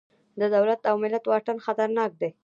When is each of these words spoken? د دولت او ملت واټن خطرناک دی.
د 0.39 0.41
دولت 0.55 0.81
او 0.89 0.95
ملت 1.03 1.23
واټن 1.27 1.57
خطرناک 1.65 2.11
دی. 2.21 2.29